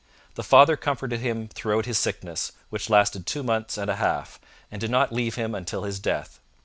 [0.33, 4.39] The Father comforted him throughout his sickness, which lasted two months and a half,
[4.71, 6.39] and did not leave him until his death.